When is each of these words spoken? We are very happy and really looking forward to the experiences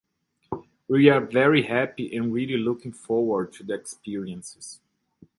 We 0.87 1.09
are 1.11 1.19
very 1.21 1.61
happy 1.61 2.15
and 2.15 2.33
really 2.33 2.57
looking 2.57 2.91
forward 2.91 3.53
to 3.53 3.63
the 3.63 3.75
experiences 3.75 4.79